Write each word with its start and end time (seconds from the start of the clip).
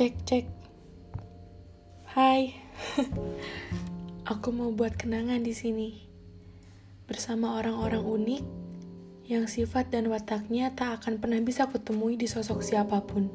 Cek 0.00 0.16
cek. 0.24 0.46
Hai. 2.16 2.56
Aku 4.32 4.48
mau 4.48 4.72
buat 4.72 4.96
kenangan 4.96 5.44
di 5.44 5.52
sini. 5.52 6.08
Bersama 7.04 7.60
orang-orang 7.60 8.00
unik 8.08 8.42
yang 9.28 9.44
sifat 9.44 9.92
dan 9.92 10.08
wataknya 10.08 10.72
tak 10.72 11.04
akan 11.04 11.20
pernah 11.20 11.36
bisa 11.44 11.68
kutemui 11.68 12.16
di 12.16 12.24
sosok 12.24 12.64
siapa 12.64 13.04
pun. 13.04 13.28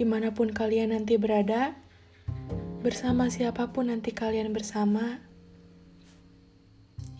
Di 0.00 0.08
mana 0.08 0.32
pun 0.32 0.48
kalian 0.48 0.96
nanti 0.96 1.20
berada, 1.20 1.76
bersama 2.80 3.28
siapa 3.28 3.68
pun 3.68 3.92
nanti 3.92 4.16
kalian 4.16 4.48
bersama, 4.56 5.20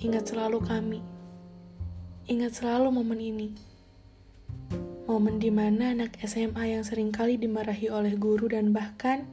ingat 0.01 0.33
selalu 0.33 0.65
kami. 0.65 1.05
Ingat 2.25 2.57
selalu 2.57 2.89
momen 2.89 3.21
ini. 3.21 3.68
Momen 5.19 5.43
di 5.43 5.51
mana 5.51 5.99
anak 5.99 6.15
SMA 6.23 6.79
yang 6.79 6.87
sering 6.87 7.11
kali 7.11 7.35
dimarahi 7.35 7.91
oleh 7.91 8.15
guru 8.15 8.55
dan 8.55 8.71
bahkan 8.71 9.27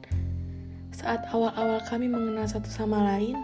saat 0.90 1.22
awal-awal 1.30 1.78
kami 1.86 2.10
mengenal 2.10 2.42
satu 2.42 2.66
sama 2.66 3.06
lain, 3.06 3.38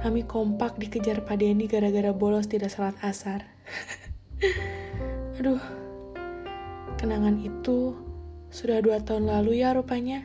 kami 0.00 0.24
kompak 0.24 0.80
dikejar 0.80 1.20
Pak 1.28 1.44
Denny 1.44 1.68
gara-gara 1.68 2.08
bolos 2.16 2.48
tidak 2.48 2.72
salat 2.72 2.96
asar. 3.04 3.44
Aduh, 5.36 5.60
kenangan 6.96 7.36
itu 7.36 7.92
sudah 8.48 8.80
dua 8.80 9.04
tahun 9.04 9.28
lalu 9.28 9.60
ya 9.60 9.76
rupanya. 9.76 10.24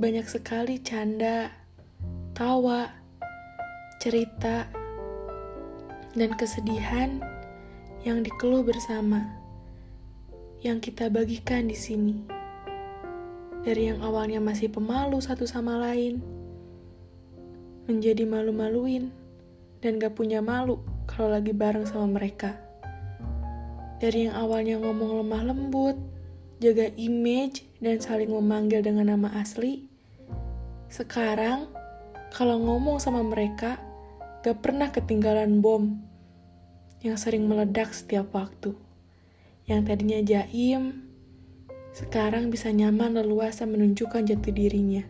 Banyak 0.00 0.24
sekali 0.24 0.80
canda, 0.80 1.52
tawa, 2.32 2.96
cerita, 4.00 4.72
dan 6.16 6.32
kesedihan 6.32 7.35
yang 8.06 8.22
dikeluh 8.22 8.62
bersama, 8.62 9.18
yang 10.62 10.78
kita 10.78 11.10
bagikan 11.10 11.66
di 11.66 11.74
sini. 11.74 12.22
Dari 13.66 13.90
yang 13.90 13.98
awalnya 13.98 14.38
masih 14.38 14.70
pemalu 14.70 15.18
satu 15.18 15.42
sama 15.42 15.74
lain, 15.74 16.22
menjadi 17.90 18.22
malu-maluin, 18.22 19.10
dan 19.82 19.98
gak 19.98 20.14
punya 20.14 20.38
malu 20.38 20.78
kalau 21.10 21.34
lagi 21.34 21.50
bareng 21.50 21.82
sama 21.82 22.06
mereka. 22.06 22.54
Dari 23.98 24.30
yang 24.30 24.38
awalnya 24.38 24.78
ngomong 24.78 25.26
lemah 25.26 25.42
lembut, 25.50 25.98
jaga 26.62 26.94
image, 26.94 27.66
dan 27.82 27.98
saling 27.98 28.30
memanggil 28.30 28.86
dengan 28.86 29.18
nama 29.18 29.34
asli, 29.34 29.82
sekarang 30.86 31.66
kalau 32.30 32.54
ngomong 32.62 33.02
sama 33.02 33.26
mereka, 33.26 33.82
gak 34.46 34.62
pernah 34.62 34.94
ketinggalan 34.94 35.58
bom 35.58 36.06
yang 37.06 37.18
sering 37.18 37.46
meledak 37.46 37.94
setiap 37.94 38.34
waktu. 38.34 38.74
Yang 39.66 39.80
tadinya 39.86 40.20
jaim, 40.22 41.06
sekarang 41.94 42.50
bisa 42.50 42.74
nyaman 42.74 43.14
leluasa 43.14 43.62
menunjukkan 43.66 44.26
jati 44.26 44.50
dirinya. 44.50 45.06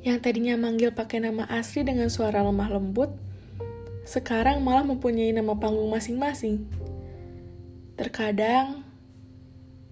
Yang 0.00 0.18
tadinya 0.24 0.56
manggil 0.56 0.96
pakai 0.96 1.20
nama 1.20 1.44
asli 1.52 1.84
dengan 1.84 2.08
suara 2.08 2.40
lemah 2.40 2.72
lembut, 2.72 3.12
sekarang 4.08 4.64
malah 4.64 4.84
mempunyai 4.84 5.32
nama 5.36 5.52
panggung 5.56 5.92
masing-masing. 5.92 6.64
Terkadang, 8.00 8.80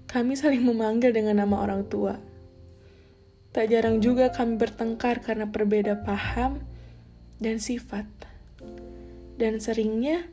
kami 0.08 0.32
saling 0.32 0.64
memanggil 0.64 1.12
dengan 1.12 1.44
nama 1.44 1.60
orang 1.60 1.84
tua. 1.84 2.16
Tak 3.52 3.68
jarang 3.68 4.00
juga 4.00 4.32
kami 4.32 4.56
bertengkar 4.56 5.20
karena 5.20 5.44
berbeda 5.44 6.00
paham 6.04 6.64
dan 7.40 7.60
sifat 7.60 8.27
dan 9.38 9.62
seringnya 9.62 10.26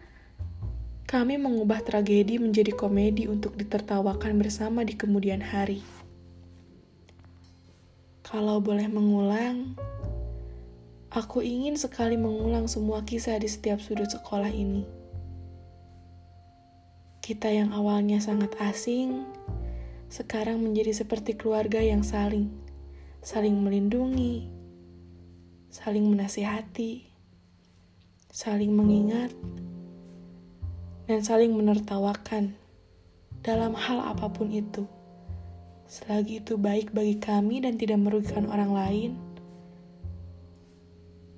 kami 1.06 1.38
mengubah 1.38 1.86
tragedi 1.86 2.42
menjadi 2.42 2.74
komedi 2.74 3.30
untuk 3.30 3.54
ditertawakan 3.54 4.42
bersama 4.42 4.82
di 4.82 4.98
kemudian 4.98 5.40
hari. 5.40 5.86
Kalau 8.26 8.58
boleh 8.58 8.90
mengulang, 8.90 9.78
aku 11.14 11.46
ingin 11.46 11.78
sekali 11.78 12.18
mengulang 12.18 12.66
semua 12.66 13.06
kisah 13.06 13.38
di 13.38 13.46
setiap 13.46 13.78
sudut 13.78 14.10
sekolah 14.10 14.50
ini. 14.50 14.82
Kita 17.22 17.54
yang 17.54 17.70
awalnya 17.70 18.18
sangat 18.18 18.58
asing, 18.58 19.30
sekarang 20.10 20.66
menjadi 20.66 21.06
seperti 21.06 21.38
keluarga 21.38 21.78
yang 21.86 22.02
saling, 22.02 22.50
saling 23.22 23.62
melindungi, 23.62 24.50
saling 25.70 26.10
menasihati, 26.10 27.15
saling 28.36 28.76
mengingat, 28.76 29.32
dan 31.08 31.24
saling 31.24 31.56
menertawakan 31.56 32.60
dalam 33.40 33.72
hal 33.72 34.12
apa 34.12 34.28
pun 34.28 34.52
itu. 34.52 34.84
Selagi 35.88 36.44
itu 36.44 36.60
baik 36.60 36.92
bagi 36.92 37.16
kami 37.16 37.64
dan 37.64 37.80
tidak 37.80 37.96
merugikan 37.96 38.52
orang 38.52 38.76
lain, 38.76 39.12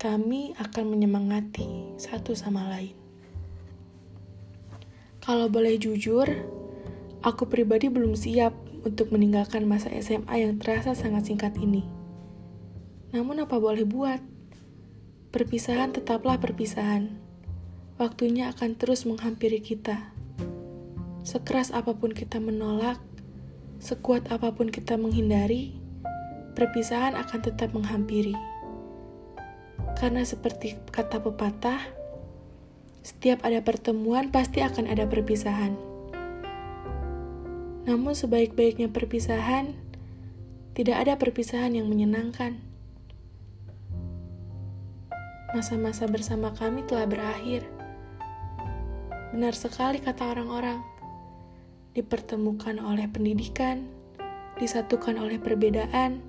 kami 0.02 0.58
akan 0.58 0.90
menyemangati 0.90 2.02
satu 2.02 2.34
sama 2.34 2.66
lain. 2.66 2.98
Kalau 5.22 5.54
boleh 5.54 5.78
jujur, 5.78 6.26
aku 7.22 7.46
pribadi 7.46 7.94
belum 7.94 8.18
siap 8.18 8.58
untuk 8.82 9.14
meninggalkan 9.14 9.70
masa 9.70 9.94
SMA 10.02 10.50
yang 10.50 10.58
terasa 10.58 10.98
sangat 10.98 11.30
singkat 11.30 11.54
ini. 11.62 11.86
Namun 13.14 13.46
apa 13.46 13.62
boleh 13.62 13.86
buat? 13.86 14.37
Perpisahan 15.28 15.92
tetaplah 15.92 16.40
perpisahan. 16.40 17.12
Waktunya 18.00 18.48
akan 18.48 18.80
terus 18.80 19.04
menghampiri 19.04 19.60
kita. 19.60 20.16
Sekeras 21.28 21.76
apa 21.76 21.92
pun 21.92 22.16
kita 22.16 22.40
menolak, 22.40 22.96
sekuat 23.84 24.32
apa 24.32 24.56
pun 24.56 24.72
kita 24.72 24.96
menghindari, 24.96 25.76
perpisahan 26.56 27.20
akan 27.20 27.40
tetap 27.44 27.76
menghampiri. 27.76 28.40
Karena 30.00 30.24
seperti 30.24 30.80
kata 30.96 31.20
pepatah, 31.20 31.84
setiap 33.04 33.44
ada 33.44 33.60
pertemuan 33.60 34.32
pasti 34.32 34.64
akan 34.64 34.88
ada 34.88 35.04
perpisahan. 35.12 35.76
Namun 37.84 38.16
sebaik-baiknya 38.16 38.88
perpisahan, 38.96 39.76
tidak 40.72 41.04
ada 41.04 41.20
perpisahan 41.20 41.76
yang 41.76 41.92
menyenangkan. 41.92 42.64
Masa-masa 45.56 46.04
bersama 46.12 46.52
kami 46.52 46.84
telah 46.84 47.08
berakhir. 47.08 47.64
Benar 49.32 49.56
sekali 49.56 49.96
kata 49.96 50.36
orang-orang. 50.36 50.84
Dipertemukan 51.96 52.76
oleh 52.84 53.08
pendidikan, 53.08 53.88
disatukan 54.60 55.16
oleh 55.16 55.40
perbedaan, 55.40 56.20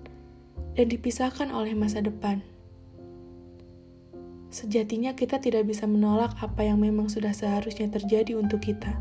dan 0.79 0.87
dipisahkan 0.87 1.51
oleh 1.51 1.75
masa 1.75 1.99
depan. 1.99 2.47
Sejatinya 4.55 5.19
kita 5.19 5.43
tidak 5.43 5.67
bisa 5.67 5.91
menolak 5.91 6.39
apa 6.39 6.63
yang 6.63 6.79
memang 6.79 7.11
sudah 7.11 7.35
seharusnya 7.35 7.91
terjadi 7.91 8.39
untuk 8.39 8.63
kita. 8.63 8.95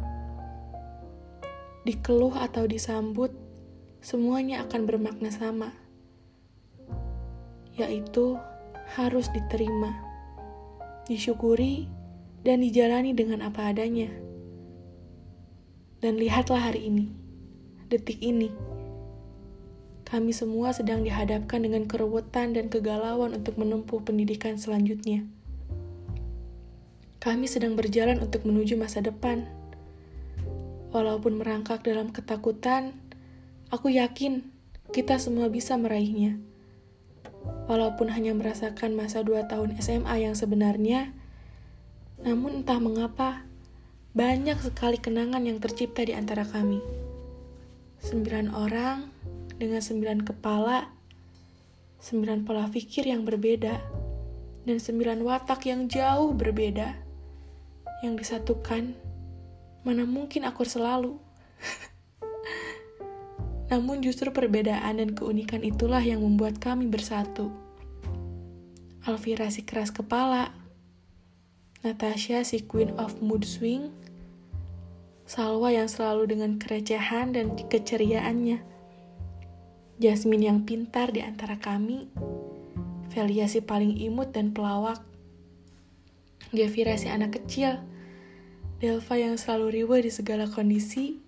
Dikeluh 1.85 2.33
atau 2.41 2.65
disambut, 2.65 3.29
semuanya 4.01 4.65
akan 4.65 4.81
bermakna 4.89 5.29
sama, 5.29 5.77
yaitu 7.77 8.33
harus 8.97 9.29
diterima 9.29 10.06
disyukuri, 11.07 11.87
dan 12.43 12.61
dijalani 12.61 13.15
dengan 13.15 13.43
apa 13.43 13.71
adanya. 13.71 14.11
Dan 16.03 16.21
lihatlah 16.21 16.69
hari 16.69 16.87
ini, 16.87 17.09
detik 17.89 18.21
ini, 18.21 18.53
kami 20.07 20.31
semua 20.31 20.71
sedang 20.71 21.03
dihadapkan 21.03 21.59
dengan 21.59 21.83
kerewetan 21.83 22.55
dan 22.55 22.71
kegalauan 22.71 23.35
untuk 23.35 23.59
menempuh 23.59 23.99
pendidikan 23.99 24.55
selanjutnya. 24.55 25.27
Kami 27.19 27.43
sedang 27.43 27.75
berjalan 27.75 28.23
untuk 28.23 28.47
menuju 28.47 28.79
masa 28.79 29.03
depan. 29.03 29.43
Walaupun 30.95 31.43
merangkak 31.43 31.83
dalam 31.83 32.15
ketakutan, 32.15 32.95
aku 33.67 33.91
yakin 33.91 34.47
kita 34.95 35.19
semua 35.19 35.51
bisa 35.51 35.75
meraihnya. 35.75 36.39
Walaupun 37.67 38.11
hanya 38.11 38.31
merasakan 38.31 38.95
masa 38.95 39.21
dua 39.21 39.45
tahun 39.45 39.75
SMA 39.79 40.23
yang 40.23 40.35
sebenarnya, 40.37 41.11
namun 42.23 42.63
entah 42.63 42.79
mengapa, 42.79 43.45
banyak 44.17 44.57
sekali 44.63 44.97
kenangan 44.97 45.45
yang 45.45 45.61
tercipta 45.61 46.01
di 46.01 46.15
antara 46.17 46.47
kami. 46.47 46.81
Sembilan 48.01 48.49
orang 48.55 49.11
dengan 49.57 49.83
sembilan 49.83 50.25
kepala, 50.25 50.87
sembilan 52.01 52.41
pola 52.47 52.65
pikir 52.71 53.09
yang 53.09 53.21
berbeda, 53.27 53.75
dan 54.65 54.77
sembilan 54.77 55.21
watak 55.21 55.69
yang 55.69 55.85
jauh 55.85 56.33
berbeda, 56.33 56.89
yang 58.01 58.17
disatukan, 58.17 58.95
mana 59.85 60.03
mungkin 60.07 60.47
akur 60.47 60.65
selalu. 60.65 61.17
Namun 63.67 63.99
justru 63.99 64.31
perbedaan 64.31 65.03
dan 65.03 65.11
keunikan 65.11 65.63
itulah 65.63 65.99
yang 65.99 66.23
membuat 66.23 66.59
kami 66.63 66.87
bersatu. 66.87 67.51
Alvira 69.03 69.51
si 69.51 69.63
keras 69.63 69.91
kepala, 69.91 70.51
Natasha 71.83 72.43
si 72.43 72.63
queen 72.63 72.91
of 72.99 73.19
mood 73.23 73.43
swing, 73.47 73.91
Salwa 75.27 75.75
yang 75.75 75.91
selalu 75.91 76.31
dengan 76.31 76.55
kerecehan 76.55 77.35
dan 77.35 77.51
keceriaannya. 77.59 78.63
Jasmine 79.99 80.47
yang 80.47 80.59
pintar 80.63 81.11
di 81.11 81.19
antara 81.19 81.59
kami. 81.59 82.07
Velia 83.11 83.51
si 83.51 83.59
paling 83.59 83.99
imut 83.99 84.31
dan 84.31 84.55
pelawak. 84.55 85.03
Gavira 86.55 86.95
si 86.95 87.11
anak 87.11 87.43
kecil. 87.43 87.75
Delva 88.79 89.19
yang 89.19 89.35
selalu 89.35 89.83
riwa 89.83 89.99
di 89.99 90.07
segala 90.07 90.47
kondisi. 90.47 91.19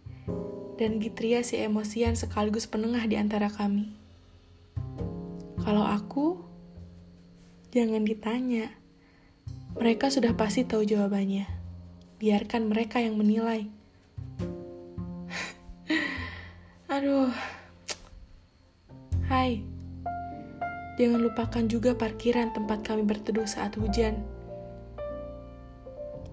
Dan 0.79 1.03
Gitria 1.03 1.43
si 1.43 1.59
emosian 1.59 2.15
sekaligus 2.15 2.63
penengah 2.63 3.03
di 3.03 3.19
antara 3.19 3.51
kami. 3.51 3.91
Kalau 5.59 5.83
aku, 5.83 6.39
jangan 7.75 8.07
ditanya. 8.07 8.71
Mereka 9.75 10.07
sudah 10.07 10.31
pasti 10.39 10.63
tahu 10.63 10.87
jawabannya. 10.87 11.51
Biarkan 12.23 12.71
mereka 12.71 13.03
yang 13.03 13.19
menilai. 13.19 13.67
Aduh. 16.95 17.27
Hai. 19.27 19.59
Jangan 20.95 21.19
lupakan 21.19 21.67
juga 21.67 21.91
parkiran 21.91 22.55
tempat 22.55 22.87
kami 22.87 23.03
berteduh 23.03 23.43
saat 23.43 23.75
hujan. 23.75 24.23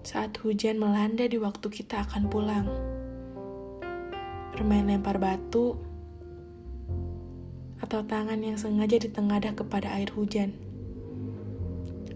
Saat 0.07 0.39
hujan 0.39 0.79
melanda 0.79 1.27
di 1.27 1.35
waktu 1.35 1.67
kita 1.67 2.07
akan 2.07 2.31
pulang. 2.31 2.96
Bermain 4.57 4.89
lempar 4.89 5.21
batu 5.21 5.77
atau 7.77 8.01
tangan 8.01 8.41
yang 8.41 8.57
sengaja 8.57 8.97
ditengadah 8.97 9.53
kepada 9.53 9.93
air 9.93 10.09
hujan. 10.17 10.57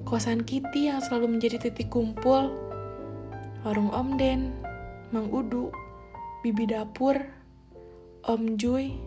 Kosan 0.01 0.41
Kitty 0.41 0.89
yang 0.89 1.05
selalu 1.05 1.37
menjadi 1.37 1.69
titik 1.69 1.93
kumpul, 1.93 2.49
warung 3.61 3.93
Om 3.93 4.17
Den, 4.17 4.57
Mang 5.13 5.29
Udu, 5.29 5.69
Bibi 6.41 6.65
Dapur, 6.65 7.21
Om 8.25 8.57
Joy, 8.57 8.97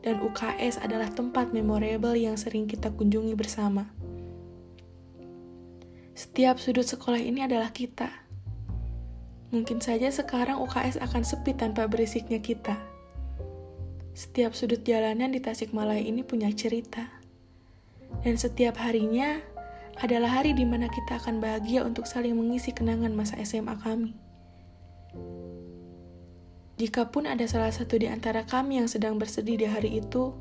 dan 0.00 0.24
UKS 0.24 0.80
adalah 0.80 1.12
tempat 1.12 1.52
memorable 1.52 2.16
yang 2.16 2.40
sering 2.40 2.64
kita 2.64 2.88
kunjungi 2.96 3.36
bersama. 3.36 3.92
Setiap 6.16 6.56
sudut 6.56 6.88
sekolah 6.88 7.20
ini 7.20 7.44
adalah 7.44 7.68
kita. 7.76 8.29
Mungkin 9.50 9.82
saja 9.82 10.06
sekarang 10.14 10.62
UKS 10.62 11.02
akan 11.02 11.26
sepi 11.26 11.58
tanpa 11.58 11.90
berisiknya 11.90 12.38
kita. 12.38 12.78
Setiap 14.14 14.54
sudut 14.54 14.82
jalanan 14.86 15.34
di 15.34 15.42
Tasikmalaya 15.42 16.02
ini 16.02 16.22
punya 16.22 16.46
cerita. 16.54 17.10
Dan 18.22 18.38
setiap 18.38 18.78
harinya 18.78 19.42
adalah 19.98 20.38
hari 20.38 20.54
di 20.54 20.62
mana 20.62 20.86
kita 20.86 21.18
akan 21.18 21.42
bahagia 21.42 21.82
untuk 21.82 22.06
saling 22.06 22.38
mengisi 22.38 22.70
kenangan 22.70 23.10
masa 23.10 23.38
SMA 23.42 23.74
kami. 23.82 24.14
Jikapun 26.80 27.28
ada 27.28 27.44
salah 27.44 27.74
satu 27.74 28.00
di 28.00 28.08
antara 28.08 28.48
kami 28.48 28.80
yang 28.80 28.88
sedang 28.88 29.20
bersedih 29.20 29.60
di 29.60 29.66
hari 29.68 30.00
itu, 30.00 30.32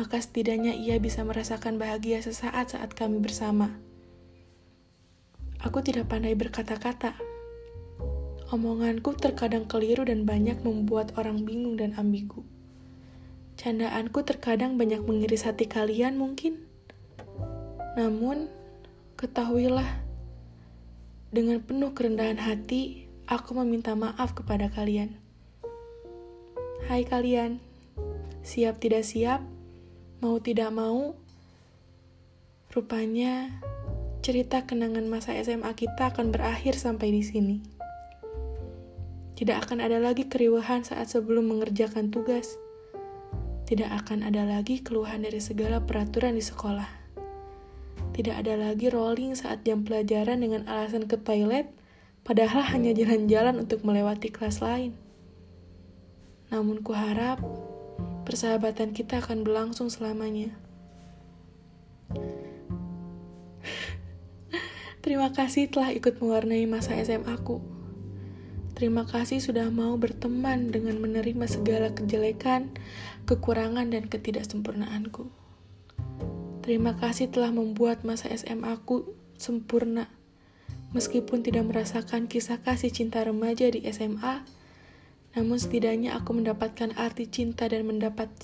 maka 0.00 0.16
setidaknya 0.16 0.72
ia 0.72 0.96
bisa 0.96 1.20
merasakan 1.26 1.76
bahagia 1.76 2.24
sesaat 2.24 2.72
saat 2.72 2.96
kami 2.96 3.20
bersama. 3.20 3.68
Aku 5.60 5.84
tidak 5.84 6.08
pandai 6.08 6.32
berkata-kata. 6.32 7.31
Omonganku 8.52 9.16
terkadang 9.16 9.64
keliru 9.64 10.04
dan 10.04 10.28
banyak 10.28 10.60
membuat 10.60 11.16
orang 11.16 11.48
bingung 11.48 11.80
dan 11.80 11.96
ambigu. 11.96 12.44
Candaanku 13.56 14.20
terkadang 14.28 14.76
banyak 14.76 15.00
mengiris 15.08 15.48
hati 15.48 15.64
kalian 15.64 16.20
mungkin. 16.20 16.60
Namun, 17.96 18.52
ketahuilah, 19.16 20.04
dengan 21.32 21.64
penuh 21.64 21.96
kerendahan 21.96 22.36
hati, 22.36 23.08
aku 23.24 23.56
meminta 23.56 23.96
maaf 23.96 24.36
kepada 24.36 24.68
kalian. 24.68 25.16
Hai 26.92 27.08
kalian, 27.08 27.56
siap 28.44 28.84
tidak 28.84 29.08
siap, 29.08 29.40
mau 30.20 30.36
tidak 30.44 30.68
mau, 30.76 31.16
rupanya 32.68 33.48
cerita 34.20 34.68
kenangan 34.68 35.08
masa 35.08 35.40
SMA 35.40 35.72
kita 35.72 36.12
akan 36.12 36.28
berakhir 36.36 36.76
sampai 36.76 37.16
di 37.16 37.24
sini. 37.24 37.81
Tidak 39.42 39.58
akan 39.58 39.82
ada 39.82 39.98
lagi 39.98 40.30
keriuhan 40.30 40.86
saat 40.86 41.10
sebelum 41.10 41.50
mengerjakan 41.50 42.14
tugas 42.14 42.62
tidak 43.72 44.04
akan 44.04 44.28
ada 44.28 44.44
lagi 44.44 44.84
keluhan 44.84 45.24
dari 45.24 45.40
segala 45.40 45.80
peraturan 45.80 46.36
di 46.36 46.44
sekolah. 46.44 46.84
Tidak 48.12 48.36
ada 48.36 48.60
lagi 48.60 48.92
rolling 48.92 49.32
saat 49.32 49.64
jam 49.64 49.80
pelajaran 49.80 50.44
dengan 50.44 50.68
alasan 50.68 51.08
ke 51.08 51.16
toilet, 51.16 51.72
padahal 52.20 52.68
hanya 52.68 52.92
jalan-jalan 52.92 53.64
untuk 53.64 53.80
melewati 53.80 54.28
kelas 54.28 54.60
lain. 54.60 54.92
Namun 56.52 56.84
kuharap 56.84 57.40
persahabatan 58.28 58.92
kita 58.92 59.24
akan 59.24 59.40
berlangsung 59.40 59.88
selamanya. 59.88 60.52
Terima 65.00 65.32
kasih 65.32 65.72
telah 65.72 65.96
ikut 65.96 66.20
mewarnai 66.20 66.68
masa 66.68 66.92
SMA 67.00 67.40
ku. 67.40 67.81
Terima 68.82 69.06
kasih 69.06 69.38
sudah 69.38 69.70
mau 69.70 69.94
berteman 69.94 70.74
dengan 70.74 70.98
menerima 70.98 71.46
segala 71.46 71.94
kejelekan, 71.94 72.74
kekurangan, 73.30 73.94
dan 73.94 74.10
ketidaksempurnaanku. 74.10 75.30
Terima 76.66 76.98
kasih 76.98 77.30
telah 77.30 77.54
membuat 77.54 78.02
masa 78.02 78.34
SMA 78.34 78.74
aku 78.74 79.14
sempurna. 79.38 80.10
Meskipun 80.98 81.46
tidak 81.46 81.70
merasakan 81.70 82.26
kisah 82.26 82.58
kasih 82.58 82.90
cinta 82.90 83.22
remaja 83.22 83.70
di 83.70 83.86
SMA, 83.86 84.42
namun 85.38 85.62
setidaknya 85.62 86.18
aku 86.18 86.42
mendapatkan 86.42 86.90
arti 86.98 87.30
cinta 87.30 87.70
dan 87.70 87.86
mendapat 87.86 88.34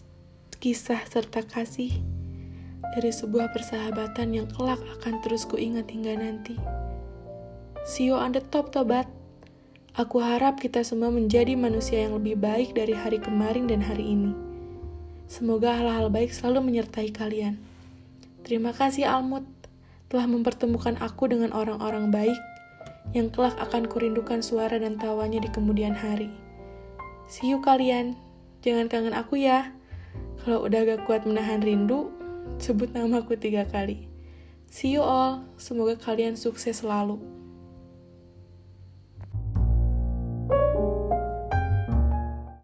kisah 0.62 1.02
serta 1.10 1.42
kasih 1.42 1.98
dari 2.94 3.10
sebuah 3.10 3.50
persahabatan 3.50 4.38
yang 4.38 4.46
kelak 4.54 4.78
akan 5.02 5.18
terus 5.18 5.42
kuingat 5.50 5.90
hingga 5.90 6.14
nanti. 6.14 6.54
See 7.82 8.06
you 8.06 8.14
on 8.14 8.38
the 8.38 8.42
top, 8.54 8.70
Tobat. 8.70 9.17
Aku 9.98 10.22
harap 10.22 10.62
kita 10.62 10.86
semua 10.86 11.10
menjadi 11.10 11.58
manusia 11.58 12.06
yang 12.06 12.22
lebih 12.22 12.38
baik 12.38 12.70
dari 12.70 12.94
hari 12.94 13.18
kemarin 13.18 13.66
dan 13.66 13.82
hari 13.82 14.14
ini. 14.14 14.30
Semoga 15.26 15.74
hal-hal 15.74 16.06
baik 16.06 16.30
selalu 16.30 16.70
menyertai 16.70 17.10
kalian. 17.10 17.58
Terima 18.46 18.70
kasih 18.70 19.10
Almut 19.10 19.42
telah 20.06 20.30
mempertemukan 20.30 20.94
aku 21.02 21.26
dengan 21.26 21.50
orang-orang 21.50 22.14
baik 22.14 22.38
yang 23.10 23.26
kelak 23.26 23.58
akan 23.58 23.90
kurindukan 23.90 24.38
suara 24.38 24.78
dan 24.78 25.02
tawanya 25.02 25.42
di 25.42 25.50
kemudian 25.50 25.98
hari. 25.98 26.30
See 27.26 27.50
you 27.50 27.58
kalian. 27.58 28.14
Jangan 28.62 28.86
kangen 28.86 29.18
aku 29.18 29.42
ya. 29.42 29.74
Kalau 30.46 30.62
udah 30.62 30.94
gak 30.94 31.10
kuat 31.10 31.26
menahan 31.26 31.58
rindu, 31.58 32.14
sebut 32.62 32.94
namaku 32.94 33.34
tiga 33.34 33.66
kali. 33.66 34.06
See 34.70 34.94
you 34.94 35.02
all. 35.02 35.42
Semoga 35.58 35.98
kalian 35.98 36.38
sukses 36.38 36.86
selalu. 36.86 37.37